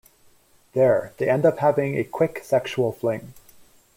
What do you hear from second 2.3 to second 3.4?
sexual fling.